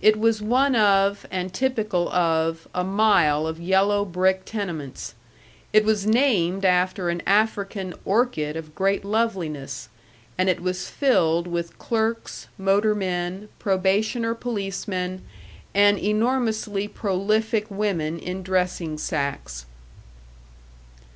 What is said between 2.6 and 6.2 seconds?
a mile of yellow brick tenements; it was